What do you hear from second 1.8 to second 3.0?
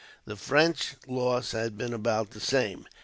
about the same.